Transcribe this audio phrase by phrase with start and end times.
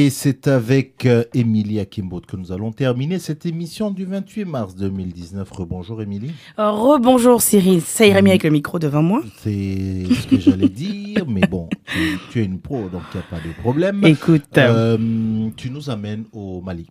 [0.00, 4.74] Et c'est avec euh, Émilie Akimbo que nous allons terminer cette émission du 28 mars
[4.74, 5.50] 2019.
[5.50, 6.32] Rebonjour Émilie.
[6.56, 7.82] Rebonjour Cyril.
[7.82, 9.20] Ça irait mieux avec le micro devant moi.
[9.42, 11.68] C'est ce que j'allais dire, mais bon,
[12.30, 14.02] tu, es une pro, donc il n'y a pas de problème.
[14.06, 14.56] Écoute.
[14.56, 16.86] Euh, tu nous amènes au Mali.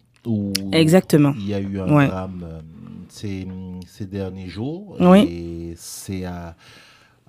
[0.71, 1.33] Exactement.
[1.35, 2.59] Il y a eu un drame euh,
[3.07, 3.47] ces,
[3.87, 4.97] ces, derniers jours.
[4.99, 5.21] Oui.
[5.21, 6.55] Et c'est à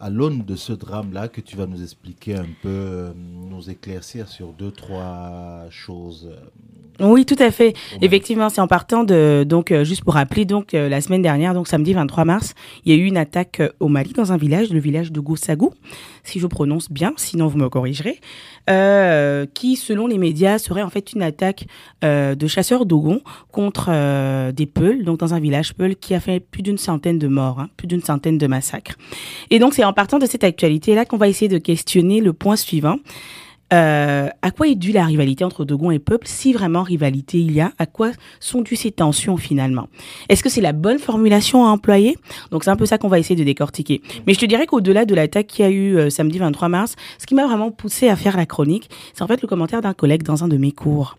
[0.00, 4.28] à l'aune de ce drame-là que tu vas nous expliquer un peu, euh, nous éclaircir
[4.28, 6.30] sur deux, trois choses.
[7.00, 7.74] Euh, oui, tout à fait.
[8.00, 11.68] Effectivement, c'est en partant de, donc, euh, juste pour rappeler, donc, la semaine dernière, donc,
[11.68, 14.80] samedi 23 mars, il y a eu une attaque au Mali dans un village, le
[14.80, 15.72] village de Goussagou,
[16.24, 18.20] si je prononce bien, sinon vous me corrigerez.
[18.68, 21.66] Euh, qui, selon les médias, serait en fait une attaque
[22.04, 26.20] euh, de chasseurs d'Ogon contre euh, des Peuls, donc dans un village Peul qui a
[26.20, 28.96] fait plus d'une centaine de morts, hein, plus d'une centaine de massacres.
[29.50, 32.56] Et donc c'est en partant de cette actualité-là qu'on va essayer de questionner le point
[32.56, 32.96] suivant.
[33.72, 37.52] Euh, à quoi est due la rivalité entre Dogon et peuple Si vraiment rivalité il
[37.52, 39.88] y a, à quoi sont dues ces tensions finalement?
[40.28, 42.16] Est-ce que c'est la bonne formulation à employer?
[42.50, 44.02] Donc c'est un peu ça qu'on va essayer de décortiquer.
[44.26, 46.96] Mais je te dirais qu'au-delà de l'attaque qu'il y a eu euh, samedi 23 mars,
[47.18, 49.94] ce qui m'a vraiment poussé à faire la chronique, c'est en fait le commentaire d'un
[49.94, 51.16] collègue dans un de mes cours,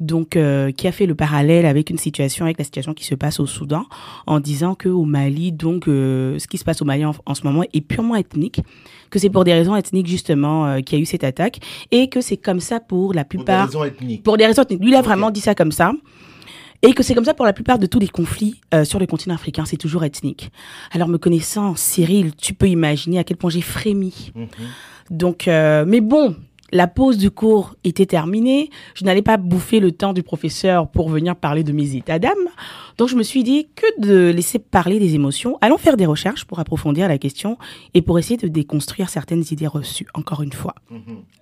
[0.00, 3.14] donc euh, qui a fait le parallèle avec une situation, avec la situation qui se
[3.14, 3.84] passe au Soudan,
[4.26, 7.44] en disant que au Mali, donc ce qui se passe au Mali en, en ce
[7.44, 8.60] moment est purement ethnique
[9.12, 11.60] que c'est pour des raisons ethniques justement euh, qu'il y a eu cette attaque
[11.92, 13.68] et que c'est comme ça pour la plupart.
[13.68, 14.22] Pour des raisons ethniques.
[14.24, 14.80] Pour des raisons ethniques.
[14.80, 15.92] Lui, il a vraiment dit ça comme ça.
[16.84, 19.06] Et que c'est comme ça pour la plupart de tous les conflits euh, sur le
[19.06, 20.50] continent africain, c'est toujours ethnique.
[20.90, 24.32] Alors me connaissant, Cyril, tu peux imaginer à quel point j'ai frémi.
[24.34, 24.48] Mhm.
[25.10, 26.34] Donc, euh, mais bon,
[26.72, 28.70] la pause du cours était terminée.
[28.94, 32.48] Je n'allais pas bouffer le temps du professeur pour venir parler de mes états d'âme.
[32.98, 35.58] Donc je me suis dit que de laisser parler des émotions.
[35.60, 37.58] Allons faire des recherches pour approfondir la question
[37.94, 40.74] et pour essayer de déconstruire certaines idées reçues, encore une fois.
[40.90, 41.41] Mm-hmm.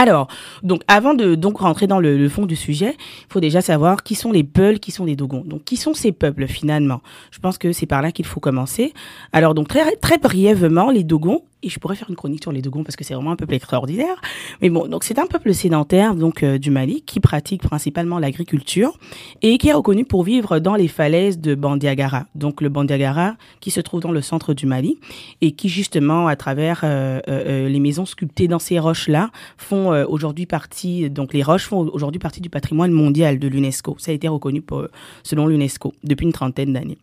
[0.00, 0.28] Alors,
[0.62, 4.14] donc avant de donc rentrer dans le, fond du sujet, il faut déjà savoir qui
[4.14, 5.42] sont les Peuls, qui sont les Dogons.
[5.44, 7.02] Donc, qui sont ces peuples finalement?
[7.30, 8.94] Je pense que c'est par là qu'il faut commencer.
[9.34, 12.62] Alors, donc très très brièvement, les Dogons et je pourrais faire une chronique sur les
[12.62, 14.20] Dogons parce que c'est vraiment un peuple extraordinaire.
[14.60, 18.98] Mais bon, donc c'est un peuple sédentaire donc euh, du Mali qui pratique principalement l'agriculture
[19.42, 22.26] et qui est reconnu pour vivre dans les falaises de Bandiagara.
[22.34, 24.98] Donc le Bandiagara qui se trouve dans le centre du Mali
[25.40, 29.90] et qui justement à travers euh, euh, les maisons sculptées dans ces roches là font
[30.08, 33.96] aujourd'hui partie donc les roches font aujourd'hui partie du patrimoine mondial de l'UNESCO.
[33.98, 34.86] Ça a été reconnu pour,
[35.22, 36.98] selon l'UNESCO depuis une trentaine d'années.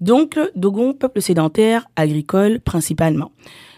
[0.00, 3.32] Donc, Dogon, peuple sédentaire, agricole principalement.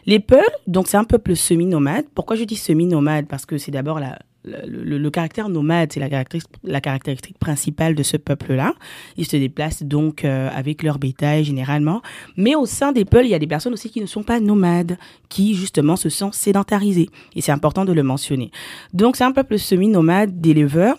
[0.06, 2.04] Les Peuls, donc c'est un peuple semi-nomade.
[2.14, 3.26] Pourquoi je dis semi-nomade?
[3.26, 4.00] Parce que c'est d'abord
[4.44, 8.74] le, caractère nomade, c'est la caractéristique, la caractéristique principale de ce peuple-là.
[9.16, 12.02] Ils se déplacent donc euh, avec leur bétail généralement.
[12.36, 14.38] Mais au sein des Peuls, il y a des personnes aussi qui ne sont pas
[14.38, 14.96] nomades,
[15.28, 17.10] qui justement se sont sédentarisées.
[17.34, 18.52] Et c'est important de le mentionner.
[18.92, 20.98] Donc c'est un peuple semi-nomade d'éleveurs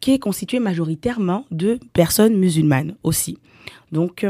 [0.00, 3.38] qui est constitué majoritairement de personnes musulmanes aussi.
[3.92, 4.26] Donc,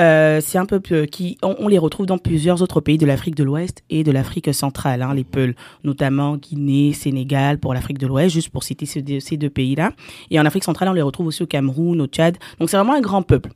[0.00, 3.44] euh, c'est un peuple qui, on, les retrouve dans plusieurs autres pays de l'Afrique de
[3.44, 8.34] l'Ouest et de l'Afrique centrale, hein, les Peuls, notamment Guinée, Sénégal pour l'Afrique de l'Ouest,
[8.34, 9.92] juste pour citer ces, ces deux pays-là.
[10.30, 12.38] Et en Afrique centrale, on les retrouve aussi au Cameroun, au Tchad.
[12.58, 13.50] Donc, c'est vraiment un grand peuple.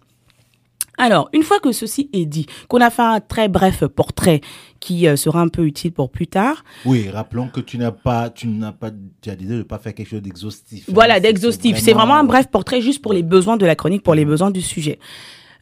[0.99, 4.41] Alors, une fois que ceci est dit, qu'on a fait un très bref portrait
[4.81, 6.65] qui euh, sera un peu utile pour plus tard.
[6.85, 8.91] Oui, rappelons que tu n'as pas, tu n'as pas,
[9.23, 10.85] tu as dit de ne pas faire quelque chose d'exhaustif.
[10.89, 11.79] Voilà, d'exhaustif.
[11.79, 12.17] C'est vraiment...
[12.17, 14.99] un bref portrait juste pour les besoins de la chronique, pour les besoins du sujet.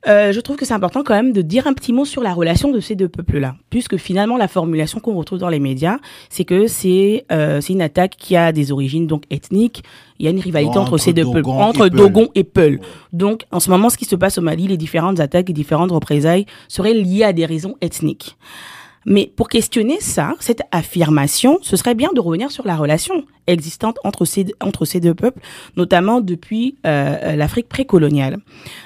[0.06, 2.32] Euh, je trouve que c'est important quand même de dire un petit mot sur la
[2.32, 5.98] relation de ces deux peuples-là, puisque finalement la formulation qu'on retrouve dans les médias,
[6.28, 9.82] c'est que c'est euh, c'est une attaque qui a des origines donc ethniques.
[10.18, 12.80] Il y a une rivalité entre, ces deux peuples, entre Dogon et Peul.
[13.12, 15.90] Donc en ce moment, ce qui se passe au Mali, les différentes attaques, les différentes
[15.90, 18.36] représailles seraient liées à des raisons ethniques.
[19.06, 23.98] Mais pour questionner ça, cette affirmation, ce serait bien de revenir sur la relation existante
[24.02, 25.40] entre ces, entre ces deux peuples,
[25.76, 28.38] notamment depuis euh, l'Afrique précoloniale.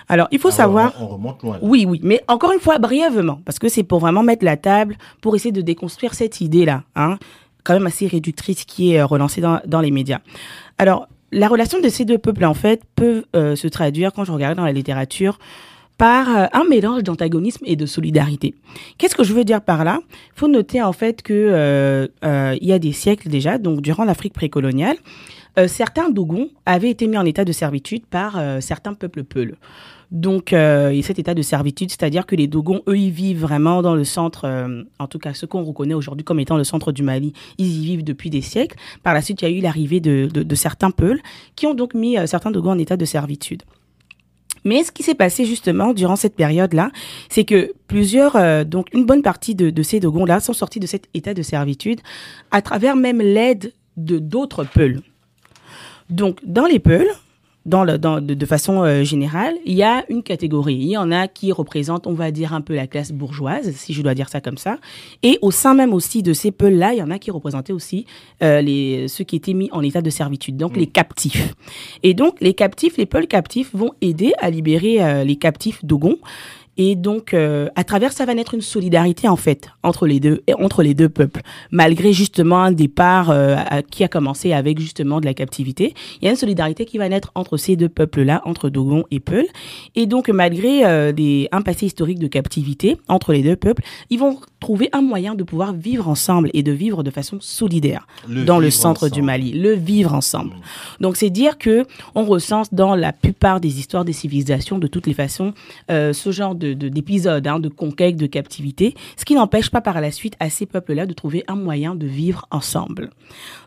[0.09, 0.93] Alors, il faut ah, savoir...
[1.01, 1.59] On remonte loin.
[1.63, 4.99] Oui, oui, mais encore une fois, brièvement, parce que c'est pour vraiment mettre la table,
[5.23, 7.19] pour essayer de déconstruire cette idée-là, hein,
[7.65, 10.21] quand même assez réductrice qui est euh, relancée dans, dans les médias.
[10.77, 14.33] Alors, la relation de ces deux peuples, en fait, peut euh, se traduire, quand je
[14.33, 15.39] regarde dans la littérature,
[16.01, 18.55] par euh, un mélange d'antagonisme et de solidarité.
[18.97, 20.01] Qu'est-ce que je veux dire par là?
[20.35, 23.83] Il faut noter en fait que euh, euh, il y a des siècles déjà, donc
[23.83, 24.97] durant l'Afrique précoloniale,
[25.67, 29.57] certains Dogons avaient été mis en état de servitude par certains peuples Peuls.
[30.11, 33.95] Donc, euh, cet état de servitude, c'est-à-dire que les Dogons, eux, ils vivent vraiment dans
[33.95, 34.49] le centre,
[34.99, 37.85] en tout cas ce qu'on reconnaît aujourd'hui comme étant le centre du Mali, ils y
[37.85, 38.77] vivent depuis des siècles.
[39.03, 41.21] Par la suite, il y a eu l'arrivée de, de, de, certains Peuls
[41.57, 43.65] qui ont donc mis certains Dogons en état de servitude.
[44.65, 46.91] Mais ce qui s'est passé justement durant cette période-là,
[47.29, 51.09] c'est que plusieurs, euh, donc une bonne partie de, ces Dogons-là sont sortis de cet
[51.15, 52.01] état de servitude
[52.51, 55.01] à travers même l'aide de d'autres Peuls.
[56.09, 57.09] Donc, dans les Peuls,
[57.67, 60.77] dans le, dans, de, de façon euh, générale, il y a une catégorie.
[60.77, 63.93] Il y en a qui représentent, on va dire, un peu la classe bourgeoise, si
[63.93, 64.79] je dois dire ça comme ça.
[65.23, 68.07] Et au sein même aussi de ces peuls-là, il y en a qui représentaient aussi
[68.43, 71.55] euh, les, ceux qui étaient mis en état de servitude, donc les captifs.
[72.03, 76.17] Et donc, les captifs, les peuls captifs vont aider à libérer euh, les captifs d'Ogon.
[76.77, 80.43] Et donc, euh, à travers ça va naître une solidarité en fait entre les deux,
[80.47, 81.41] et entre les deux peuples,
[81.71, 85.95] malgré justement un départ euh, à- qui a commencé avec justement de la captivité.
[86.21, 89.21] Il y a une solidarité qui va naître entre ces deux peuples-là, entre Dogon et
[89.21, 89.47] Peul.
[89.95, 94.19] Et donc, malgré euh, des, un passé historique de captivité entre les deux peuples, ils
[94.19, 98.45] vont trouver un moyen de pouvoir vivre ensemble et de vivre de façon solidaire Le
[98.45, 99.21] dans le centre du.
[99.23, 100.55] Mali, le vivre ensemble.
[101.01, 101.85] Donc c'est dire que
[102.15, 105.53] on recense dans la plupart des histoires des civilisations, de toutes les façons,
[105.89, 110.01] ce genre de de- d'épisodes, hein, de conquête, de captivité, ce qui n'empêche pas par
[110.01, 113.11] la suite à ces peuples-là de trouver un moyen de vivre ensemble.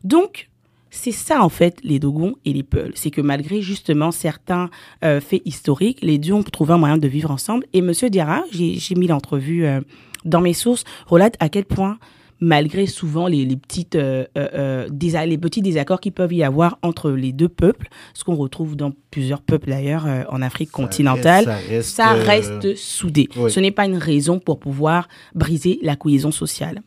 [0.04, 0.50] Donc
[0.96, 2.92] c'est ça en fait les Dogons et les Peuls.
[2.96, 4.70] C'est que malgré justement certains
[5.04, 7.66] euh, faits historiques, les deux ont trouvé un moyen de vivre ensemble.
[7.74, 9.82] Et Monsieur Diarra, j'ai j'ai mis l'entrevue euh,
[10.24, 11.98] dans mes sources, relate à quel point
[12.44, 16.44] malgré souvent les, les petites euh, euh, euh, désa- les petits désaccords qui peuvent y
[16.44, 20.70] avoir entre les deux peuples, ce qu'on retrouve dans plusieurs peuples d'ailleurs euh, en Afrique
[20.72, 23.30] Ça continentale, reste- ça reste soudé.
[23.38, 23.50] oui.
[23.52, 26.82] Ce n'est pas une raison pour pouvoir briser la cohésion sociale.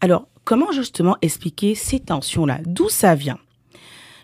[0.00, 2.60] Alors, comment justement expliquer ces tensions-là?
[2.66, 3.38] D'où ça vient?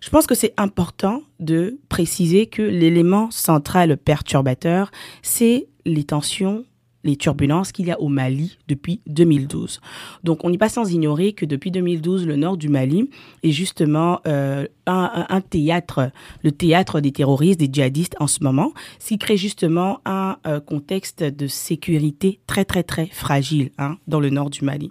[0.01, 4.91] Je pense que c'est important de préciser que l'élément central perturbateur,
[5.23, 6.65] c'est les tensions
[7.08, 9.81] les turbulences qu'il y a au Mali depuis 2012.
[10.25, 13.08] Donc, on n'est pas sans ignorer que depuis 2012, le nord du Mali
[13.43, 16.10] est justement euh, un, théâtre,
[16.43, 20.60] le théâtre des terroristes, des djihadistes en ce moment, ce qui crée justement un euh,
[20.60, 24.90] contexte de sécurité très, très, très fragile hein, dans le nord du Mali.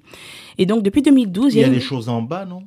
[0.57, 2.63] Et donc, depuis 2012, Il y a une- des choses en bas, non?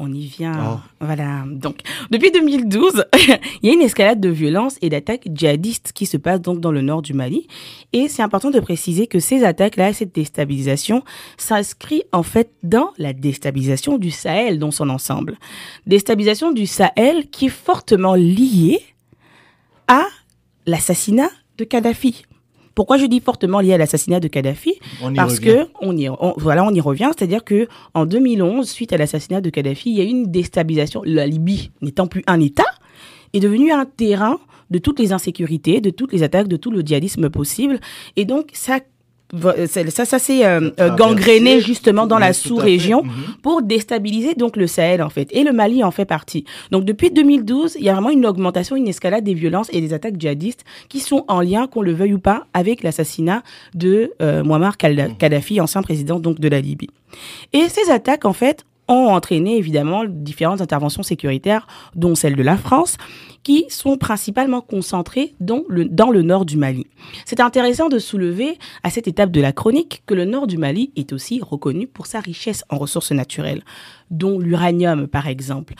[0.00, 0.74] On y vient.
[0.74, 0.78] Oh.
[1.00, 1.44] Voilà.
[1.46, 1.80] Donc,
[2.10, 3.04] depuis 2012,
[3.62, 6.72] il y a une escalade de violence et d'attaques djihadistes qui se passe donc dans
[6.72, 7.46] le nord du Mali.
[7.92, 11.04] Et c'est important de préciser que ces attaques-là, cette déstabilisation,
[11.36, 15.38] s'inscrit en fait dans la déstabilisation du Sahel dans son ensemble.
[15.86, 18.80] Déstabilisation du Sahel qui est fortement liée
[19.86, 20.04] à
[20.66, 22.24] l'assassinat de Kadhafi.
[22.80, 24.72] Pourquoi je dis fortement lié à l'assassinat de Kadhafi
[25.02, 25.44] On parce revient.
[25.66, 29.42] que on y, on- voilà, on y revient, c'est-à-dire que en 2011, suite à l'assassinat
[29.42, 31.02] de Kadhafi, il y a eu une déstabilisation.
[31.04, 32.64] La Libye n'étant plus un État,
[33.34, 34.38] est devenue un terrain
[34.70, 37.80] de toutes les insécurités, de toutes les attaques, de tout le djihadisme possible,
[38.16, 38.78] et donc ça,
[39.68, 43.10] ça, ça, ça s'est euh, euh, gangréné justement dans oui, la sous-région Mhm.
[43.42, 46.44] pour déstabiliser donc le Sahel en fait et le Mali en fait partie.
[46.70, 49.92] Donc depuis 2012, il y a vraiment une augmentation, une escalade des violences et des
[49.92, 53.42] attaques djihadistes qui sont en lien, qu'on le veuille ou pas, avec l'assassinat
[53.74, 56.88] de euh, Muammar Kadha- Kadhafi, ancien président donc de la Libye.
[57.52, 62.56] Et ces attaques en fait ont entraîné évidemment différentes interventions sécuritaires, dont celle de la
[62.56, 62.96] France,
[63.42, 65.84] qui sont principalement concentrées dans le,
[66.22, 66.86] nord du Mali.
[67.24, 70.92] C'est intéressant de soulever à cette étape de la chronique que le nord du Mali
[70.96, 73.62] est aussi reconnu pour sa richesse en ressources naturelles,
[74.10, 75.74] dont l'uranium par exemple.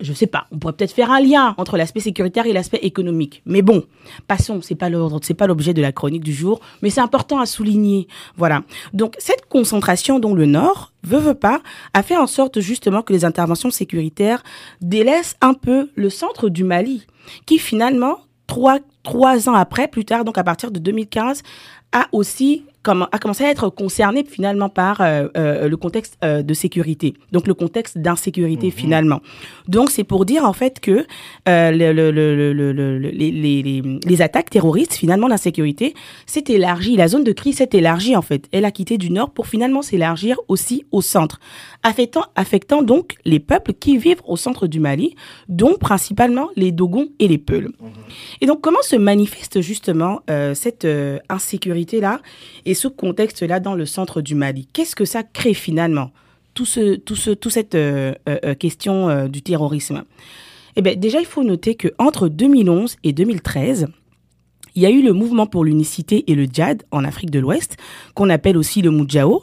[0.00, 3.42] Je sais pas, on pourrait peut-être faire un lien entre l'aspect sécuritaire et l'aspect économique.
[3.46, 3.84] Mais bon,
[4.26, 7.38] passons, c'est pas l'ordre, c'est pas l'objet de la chronique du jour, mais c'est important
[7.38, 8.08] à souligner.
[8.36, 8.62] Voilà.
[8.92, 11.60] Donc, cette concentration dont le Nord, veut, veut pas,
[11.94, 14.42] a fait en sorte justement que les interventions sécuritaires
[14.80, 17.06] délaissent un peu le centre du Mali,
[17.46, 21.42] qui finalement, trois, trois ans après, plus tard, donc à partir de 2015,
[21.92, 26.42] a aussi comme, a commencé à être concerné finalement par euh, euh, le contexte euh,
[26.42, 29.20] de sécurité, donc le contexte d'insécurité finalement.
[29.68, 31.06] Donc c'est pour dire en fait que
[31.48, 35.94] euh, le, le, le, le, le- le- les, les, les, attaques terroristes, finalement l'insécurité,
[36.26, 38.48] s'est élargie, la zone de crise s'est élargie en fait.
[38.52, 41.38] Elle a quitté du nord pour finalement s'élargir aussi au centre,
[41.82, 45.14] affectant, affectant donc les peuples qui vivent au centre du Mali,
[45.48, 47.70] dont principalement les Dogons et les Peuls.
[48.40, 52.20] Et donc, comment se manifeste justement euh, cette euh, insécurité-là?
[52.72, 56.10] Et ce contexte-là dans le centre du Mali Qu'est-ce que ça crée finalement
[56.54, 60.04] tout ce, tout ce, tout cette euh, euh, euh, question du terrorisme?
[60.76, 63.88] Eh bien, déjà, il faut noter que entre 2011 et 2013,
[64.74, 67.76] il y a eu le mouvement pour l'unicité et le djihad en Afrique de l'Ouest,
[68.14, 69.42] qu'on appelle aussi le Moudjao,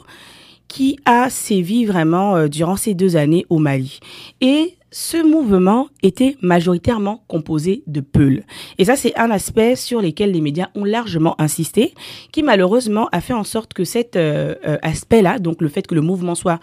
[0.66, 4.00] qui a sévi vraiment durant ces deux années au Mali.
[4.40, 8.42] Et ce mouvement était majoritairement composé de Peuls.
[8.78, 11.94] Et ça, c'est un aspect sur lequel les médias ont largement insisté,
[12.32, 15.94] qui malheureusement a fait en sorte que cet euh, euh, aspect-là, donc le fait que
[15.94, 16.58] le mouvement soit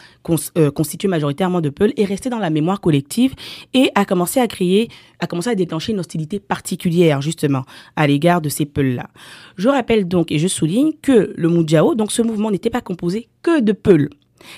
[0.57, 3.33] euh, constitué majoritairement de Peuls, est resté dans la mémoire collective
[3.73, 7.63] et a commencé à créer, a commencé à déclencher une hostilité particulière justement
[7.95, 9.09] à l'égard de ces Peuls-là.
[9.55, 13.29] Je rappelle donc et je souligne que le Moudjao, donc ce mouvement n'était pas composé
[13.41, 14.09] que de Peuls.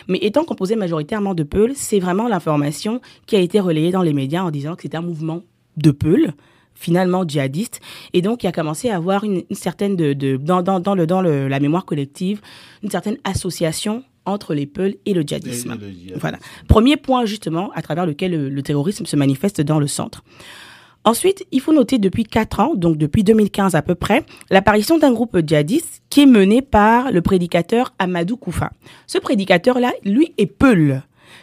[0.08, 4.14] Mais étant composé majoritairement de Peuls, c'est vraiment l'information qui a été relayée dans les
[4.14, 5.42] médias en disant que c'était un mouvement
[5.78, 6.34] de Peuls
[6.76, 7.82] finalement djihadiste
[8.14, 11.50] et donc il a commencé à avoir une, certaine de, dans, dans, le dans le,
[11.50, 12.40] la mémoire collective
[12.84, 15.78] une certaine association entre les Peuls et le djihadisme.
[16.16, 16.40] Voilà.
[16.68, 20.24] Premier point justement à travers lequel le, terrorisme se manifeste dans le centre.
[21.06, 25.14] Ensuite, il faut noter depuis 4 ans, donc depuis 2015 à peu près, l'apparition d'un
[25.14, 28.72] groupe djihadiste qui est mené par le prédicateur Amadou Koufa.
[29.08, 31.02] Ce prédicateur-là, lui, est Peul.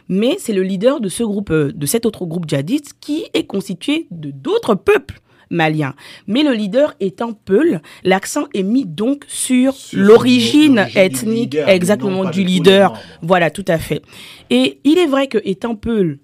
[0.09, 4.07] Mais c'est le leader de ce groupe, de cet autre groupe djihadiste qui est constitué
[4.11, 5.95] de d'autres peuples malien.
[6.26, 13.00] Mais le leader étant Peul, l'accent est mis donc sur, l'origine ethnique exactement du leader.
[13.23, 14.03] Voilà, tout à fait.
[14.50, 16.19] Et il est vrai que étant Peul,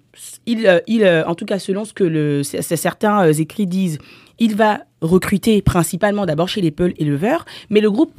[0.45, 3.97] il, euh, il, euh, en tout cas selon ce que le, certains euh, écrits disent,
[4.39, 8.13] il va recruter principalement d'abord chez les Peuls éleveurs, mais le groupe,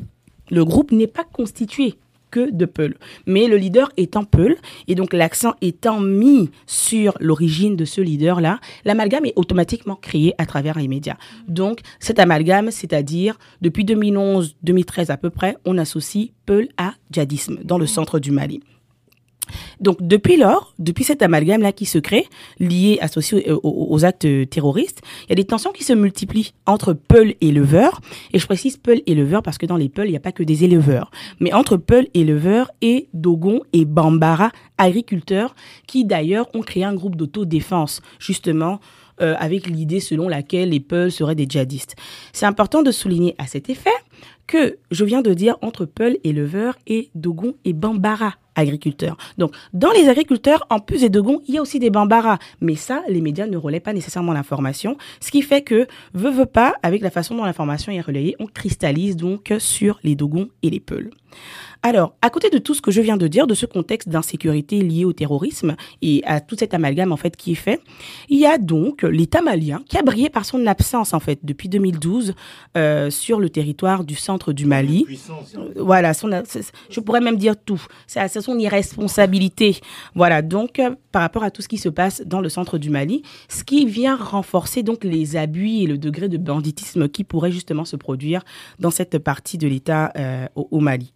[0.50, 1.94] le groupe n'est pas constitué
[2.38, 2.96] de Peul.
[3.26, 4.56] Mais le leader étant Peul,
[4.88, 10.46] et donc l'accent étant mis sur l'origine de ce leader-là, l'amalgame est automatiquement créé à
[10.46, 11.16] travers les médias.
[11.48, 17.78] Donc cet amalgame, c'est-à-dire depuis 2011-2013 à peu près, on associe Peul à djihadisme dans
[17.78, 18.60] le centre du Mali.
[19.80, 22.26] Donc depuis lors, depuis cet amalgame-là qui se crée,
[22.58, 27.34] lié, associé aux, actes terroristes, il y a des tensions qui se multiplient entre Peul
[27.40, 28.00] et éleveurs.
[28.32, 30.32] Et je précise Peul et éleveurs parce que dans les Peul, il n'y a pas
[30.32, 31.10] que des éleveurs.
[31.40, 35.54] Mais entre Peul et éleveurs et Dogon et Bambara, agriculteurs,
[35.86, 38.80] qui d'ailleurs ont créé un groupe d'autodéfense, justement,
[39.20, 41.94] euh, avec l'idée selon laquelle les Peuls seraient des djihadistes.
[42.32, 43.90] C'est important de souligner à cet effet
[44.46, 49.16] que je viens de dire entre Peul éleveurs et Dogon et Bambara agriculteurs.
[49.38, 52.38] Donc, dans les agriculteurs, en plus des Dogons, il y a aussi des Bambara.
[52.60, 54.96] Mais ça, les médias ne relaient pas nécessairement l'information.
[55.20, 58.46] Ce qui fait que, veut, veut pas, avec la façon dont l'information est relayée, on
[58.46, 61.10] cristallise donc sur les Dogons et les Peuls.
[61.86, 64.80] Alors, à côté de tout ce que je viens de dire, de ce contexte d'insécurité
[64.80, 67.78] lié au terrorisme et à tout cet amalgame en fait qui est fait,
[68.30, 71.68] il y a donc l'État malien qui a brillé par son absence en fait depuis
[71.68, 72.34] 2012
[72.78, 75.04] euh, sur le territoire du centre du Mali.
[75.28, 75.60] Hein.
[75.76, 76.30] Voilà, son,
[76.88, 77.84] je pourrais même dire tout.
[78.06, 79.78] C'est son irresponsabilité.
[80.14, 82.88] Voilà, donc euh, par rapport à tout ce qui se passe dans le centre du
[82.88, 87.52] Mali, ce qui vient renforcer donc les abus et le degré de banditisme qui pourrait
[87.52, 88.42] justement se produire
[88.78, 91.12] dans cette partie de l'État euh, au Mali.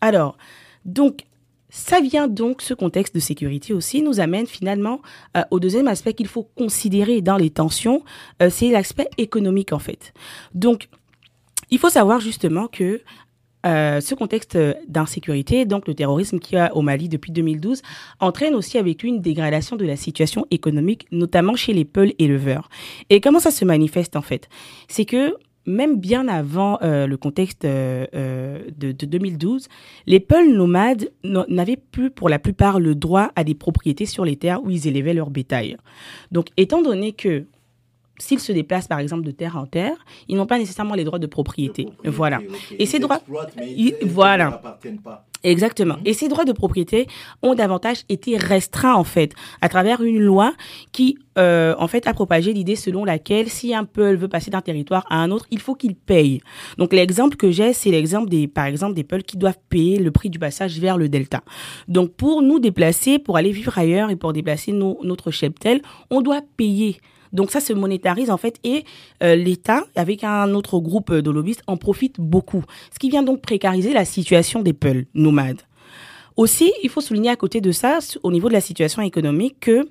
[0.00, 0.36] Alors,
[0.84, 1.24] donc,
[1.70, 5.00] ça vient donc, ce contexte de sécurité aussi, nous amène finalement
[5.36, 8.02] euh, au deuxième aspect qu'il faut considérer dans les tensions,
[8.42, 10.14] euh, c'est l'aspect économique en fait.
[10.54, 10.88] Donc,
[11.70, 13.02] il faut savoir justement que
[13.66, 17.82] euh, ce contexte d'insécurité, donc le terrorisme qui a au Mali depuis 2012,
[18.20, 22.70] entraîne aussi avec lui une dégradation de la situation économique, notamment chez les Peuls éleveurs.
[23.10, 24.48] Et comment ça se manifeste en fait?
[24.86, 25.34] C'est que
[25.68, 29.68] même bien avant euh, le contexte euh, euh, de, 2012,
[30.06, 34.36] les Peuls nomades n'avaient plus pour la plupart le droit à des propriétés sur les
[34.36, 35.76] terres où ils élevaient leur bétail.
[36.32, 37.44] Donc, étant donné que
[38.18, 39.96] s'ils se déplacent par exemple de terre en terre,
[40.26, 41.86] ils n'ont pas nécessairement les droits de propriété.
[42.04, 42.40] voilà.
[42.78, 43.20] Et ces droits,
[44.02, 44.60] voilà.
[45.44, 45.96] Exactement.
[45.96, 46.02] Mhm.
[46.04, 47.06] Et ces droits de propriété
[47.42, 50.54] ont davantage été restreints en fait à travers une loi
[50.92, 54.60] qui euh, en fait a propagé l'idée selon laquelle si un peuple veut passer d'un
[54.60, 56.40] territoire à un autre, il faut qu'il paye.
[56.78, 60.10] Donc l'exemple que j'ai, c'est l'exemple des par exemple des peuples qui doivent payer le
[60.10, 61.42] prix du passage vers le delta.
[61.86, 66.42] Donc pour nous déplacer, pour aller vivre ailleurs et pour déplacer notre cheptel, on doit
[66.56, 66.98] payer
[67.32, 68.84] donc ça se monétarise en fait et
[69.22, 72.64] euh, l'État, avec un autre groupe de lobbyistes, en profite beaucoup.
[72.92, 75.62] Ce qui vient donc précariser la situation des Peuls nomades.
[76.36, 79.88] Aussi, il faut souligner à côté de ça, au niveau de la situation économique, que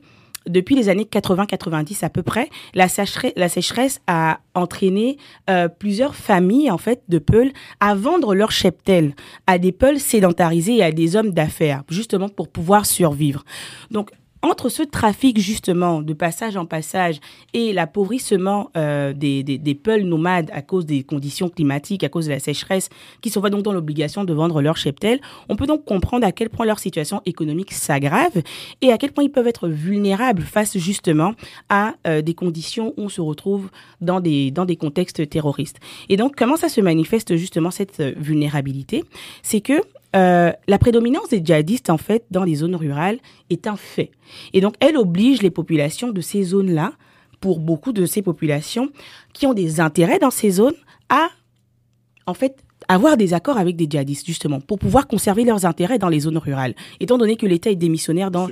[0.48, 5.18] depuis les années 80-90 à peu près, la sécheresse, a entraîné
[5.50, 9.14] euh, plusieurs familles en fait de Peuls à vendre leur cheptel
[9.46, 13.44] à des Peuls sédentarisés et à des hommes d'affaires, justement pour pouvoir survivre.
[13.92, 17.20] Donc entre ce trafic justement de passage en passage
[17.54, 22.32] et l'appauvrissement euh, des, des, peuls nomades à cause des conditions climatiques, à cause de
[22.32, 22.90] la sécheresse,
[23.22, 26.32] qui se voient donc dans l'obligation de vendre leur cheptel, on peut donc comprendre à
[26.32, 28.42] quel point leur situation économique s'aggrave
[28.82, 31.34] et à quel point ils peuvent être vulnérables face justement
[31.70, 33.70] à euh, des conditions où on se retrouve
[34.02, 35.78] dans des, dans des contextes terroristes.
[36.10, 39.04] Et donc, comment ça se manifeste justement cette euh, vulnérabilité?
[39.42, 39.82] C'est que
[40.16, 44.12] euh, la prédominance des djihadistes, en fait, dans les zones rurales est un fait.
[44.54, 46.94] Et donc, elle oblige les populations de ces zones-là,
[47.40, 48.90] pour beaucoup de ces populations
[49.32, 50.74] qui ont des intérêts dans ces zones,
[51.10, 51.28] à,
[52.26, 56.10] en fait, avoir des accords avec des djihadistes, justement, pour pouvoir conserver leurs intérêts dans
[56.10, 56.74] les zones rurales.
[57.00, 58.48] Étant donné que l'État est démissionnaire dans...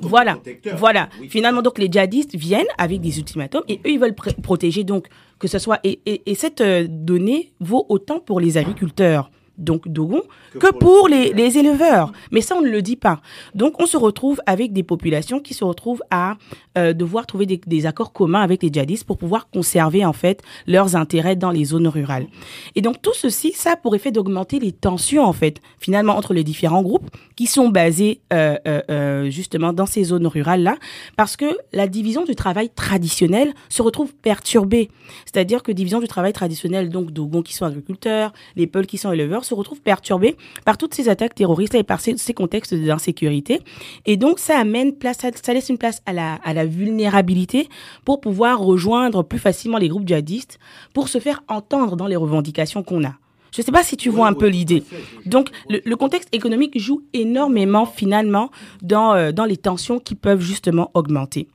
[0.00, 0.38] Voilà,
[0.76, 1.10] voilà.
[1.28, 5.48] Finalement, donc, les djihadistes viennent avec des ultimatums et eux, ils veulent protéger, donc, que
[5.48, 5.80] ce soit...
[5.84, 10.22] Et, et, et cette euh, donnée vaut autant pour les agriculteurs donc Dogon,
[10.58, 12.12] que, pour, les, les, éleveurs.
[12.30, 13.20] Mais ça, on ne le dit pas.
[13.54, 16.36] Donc, on se retrouve avec des populations qui se retrouvent à
[16.78, 20.42] euh, devoir trouver des, des, accords communs avec les djihadistes pour pouvoir conserver, en fait,
[20.66, 22.26] leurs intérêts dans les zones rurales.
[22.74, 26.32] Et donc, tout ceci, ça a pour effet d'augmenter les tensions, en fait, finalement, entre
[26.34, 30.76] les différents groupes qui sont basés, euh, euh justement, dans ces zones rurales-là,
[31.16, 34.90] parce que la division du travail traditionnel se retrouve perturbée.
[35.24, 39.12] C'est-à-dire que division du travail traditionnel, donc Dogon qui sont agriculteurs, les Peuls qui sont
[39.12, 43.60] éleveurs, se retrouvent perturbés par toutes ces attaques terroristes et par ces, contextes d'insécurité.
[44.06, 47.68] Et donc, ça amène place, ça, laisse une place à la, à la vulnérabilité
[48.04, 50.58] pour pouvoir rejoindre plus facilement les groupes djihadistes,
[50.94, 53.14] pour se faire entendre dans les revendications qu'on a.
[53.52, 54.84] Je ne sais pas si tu vois un peu l'idée.
[55.26, 60.40] Donc, le, le, contexte économique joue énormément finalement dans, euh, dans les tensions qui peuvent
[60.40, 61.48] justement augmenter.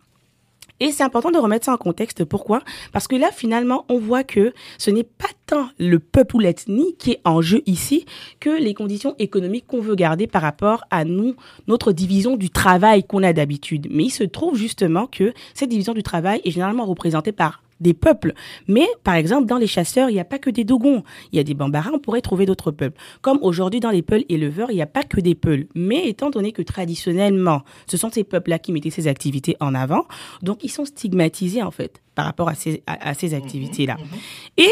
[0.80, 2.26] Et c'est important de remettre ça en contexte.
[2.26, 2.62] Pourquoi?
[2.92, 6.96] Parce que là, finalement, on voit que ce n'est pas tant le peuple ou l'ethnie
[6.98, 8.06] qui est en jeu ici
[8.40, 11.36] que les conditions économiques qu'on veut garder par rapport à nous,
[11.68, 13.88] notre division du travail qu'on a d'habitude.
[13.90, 17.94] Mais il se trouve justement que cette division du travail est généralement représentée par des
[17.94, 18.34] peuples.
[18.68, 21.04] Mais, par exemple, dans les chasseurs, il n'y a pas que des Dogons.
[21.32, 23.00] Il y a des Bambara, on pourrait trouver d'autres peuples.
[23.22, 25.68] Comme aujourd'hui, dans les Peuls éleveurs, il n'y a pas que des Peuls.
[25.76, 30.06] Mais étant donné que traditionnellement, ce sont ces peuples-là qui mettaient ces activités en avant,
[30.42, 33.98] donc ils sont stigmatisés, en fait, par rapport à ces, à, ces mhm, activités-là.
[33.98, 34.20] Mhm.
[34.58, 34.72] Et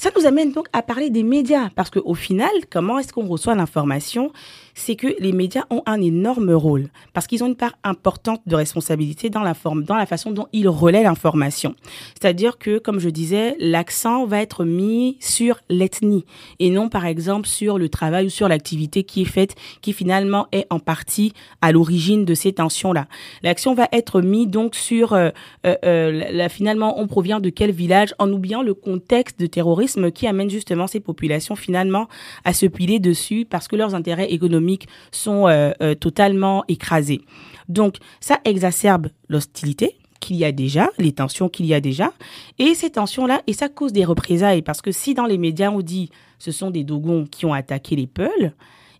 [0.00, 3.54] ça nous amène donc à parler des médias, parce qu'au final, comment est-ce qu'on reçoit
[3.54, 4.32] l'information?
[4.72, 8.54] C'est que les médias ont un énorme rôle parce qu'ils ont une part importante de
[8.54, 11.74] responsabilité dans la forme, dans la façon dont ils relaient l'information.
[12.14, 16.24] C'est-à-dire que, comme je disais, l'accent va être mis sur l'ethnie
[16.60, 20.46] et non, par exemple, sur le travail ou sur l'activité qui est faite, qui finalement
[20.52, 23.06] est en partie à l'origine de ces tensions-là.
[23.42, 25.28] L'action va être mise donc sur, euh,
[25.66, 30.26] euh, euh, finalement, on provient de quel village, en oubliant le contexte de terrorisme qui
[30.26, 32.08] amène justement ces populations finalement
[32.44, 37.22] à se piler dessus parce que leurs intérêts économiques sont euh, euh, totalement écrasés.
[37.68, 42.12] Donc, ça exacerbe l'hostilité qu'il y a déjà, les tensions qu'il y a déjà,
[42.58, 45.80] et ces tensions-là, et ça cause des représailles, parce que si dans les médias on
[45.80, 48.52] dit ce sont des Dogons qui ont attaqué les Peuls,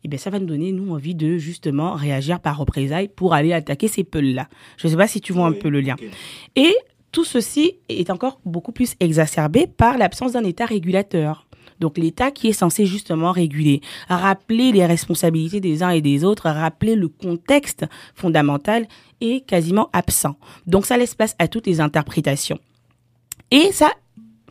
[0.03, 3.53] eh bien, ça va nous donner, nous, envie de justement réagir par représailles pour aller
[3.53, 4.48] attaquer ces Peuls-là.
[4.79, 5.96] Je ne sais pas si tu vois un peu le lien.
[6.57, 6.74] Et
[7.12, 11.46] tout ceci est encore beaucoup plus exacerbé par l'absence d'un État régulateur.
[11.81, 16.49] Donc l'État qui est censé justement réguler, rappeler les responsabilités des uns et des autres,
[16.51, 18.87] rappeler le contexte fondamental
[19.20, 20.37] est quasiment absent.
[20.66, 22.59] Donc ça laisse place à toutes les interprétations.
[23.51, 23.90] Et ça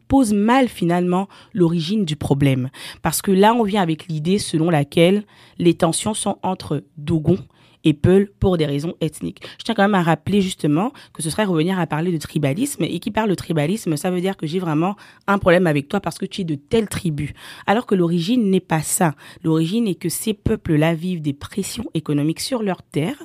[0.07, 2.69] pose mal finalement l'origine du problème.
[3.03, 5.23] Parce que là, on vient avec l'idée selon laquelle
[5.59, 7.37] les tensions sont entre Dogon
[7.83, 9.41] et Peul pour des raisons ethniques.
[9.57, 12.83] Je tiens quand même à rappeler justement que ce serait revenir à parler de tribalisme
[12.83, 14.95] et qui parle de tribalisme, ça veut dire que j'ai vraiment
[15.27, 17.33] un problème avec toi parce que tu es de telle tribu.
[17.67, 19.15] Alors que l'origine n'est pas ça.
[19.43, 23.17] L'origine est que ces peuples-là vivent des pressions économiques sur leur terre.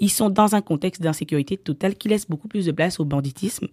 [0.00, 3.68] Ils sont dans un contexte d'insécurité totale qui laisse beaucoup plus de place au banditisme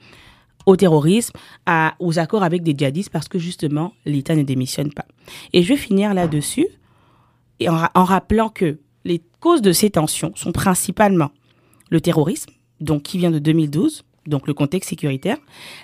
[0.67, 1.34] au terrorisme,
[1.65, 5.06] à, aux accords avec des djihadistes parce que justement l'État ne démissionne pas.
[5.54, 6.67] Et je vais finir là-dessus
[7.67, 11.31] en rappelant que les causes de ces tensions sont principalement
[11.89, 15.37] le terrorisme, donc qui vient de 2012, donc le contexte sécuritaire,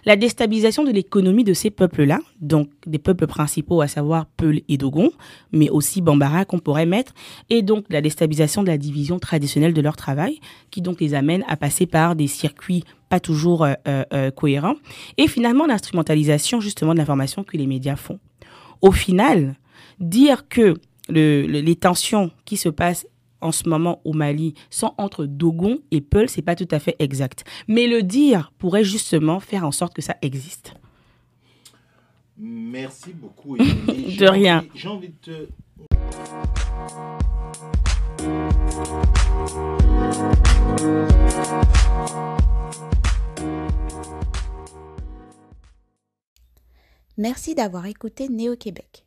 [0.05, 4.77] la déstabilisation de l'économie de ces peuples-là, donc des peuples principaux, à savoir Peul et
[4.77, 5.11] Dogon,
[5.51, 7.13] mais aussi Bambara qu'on pourrait mettre,
[7.49, 11.43] et donc la déstabilisation de la division traditionnelle de leur travail, qui donc les amène
[11.47, 14.75] à passer par des circuits pas toujours euh, euh, euh, cohérents,
[15.17, 18.19] et finalement l'instrumentalisation justement de l'information que les médias font.
[18.81, 19.55] Au final,
[19.99, 20.75] dire que
[21.09, 23.07] les tensions qui se passent
[23.41, 26.95] en ce moment au Mali sont entre Dogon et Peul, c'est pas tout à fait
[26.99, 27.43] exact.
[27.67, 30.73] Mais le dire pourrait justement faire en sorte que ça existe.
[32.37, 33.57] Merci beaucoup.
[33.57, 34.63] de rien.
[34.75, 35.47] J'ai envie de te...
[47.17, 49.06] Merci d'avoir écouté Néo-Québec.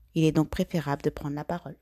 [0.15, 1.75] Il est donc préférable de prendre la parole.